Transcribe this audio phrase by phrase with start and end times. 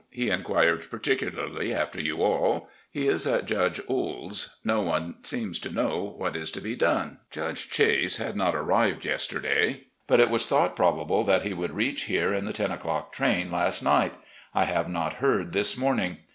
[0.11, 2.69] He inquired particularly after you all.
[2.89, 4.49] He is at Judge Ould's.
[4.63, 7.19] No one seems to know what is to be done.
[7.29, 12.33] Judge Chase had not arrived yesterday, but it was thought probable he would reach here
[12.33, 14.13] in the ten o'clock train last night.
[14.55, 16.17] I have not heard this morning.